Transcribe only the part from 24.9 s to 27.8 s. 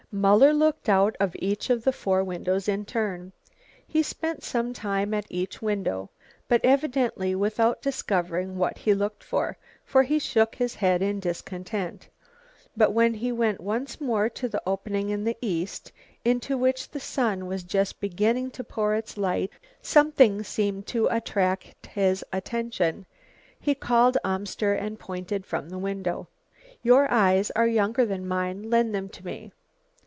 pointed from the window. "Your eyes are